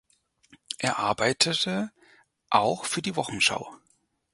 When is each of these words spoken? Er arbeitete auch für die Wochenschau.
Er 0.79 0.97
arbeitete 0.97 1.91
auch 2.49 2.85
für 2.85 3.03
die 3.03 3.15
Wochenschau. 3.15 3.75